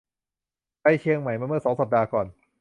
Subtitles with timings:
[0.81, 2.27] ไปเชียงใหม่มาเมื่อสองสัปดาห์ก่อน